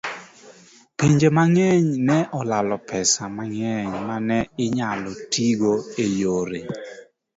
[0.97, 6.61] Pinje mang'eny ne olalo pesa mang'eny ma ne inyalo tigo e yore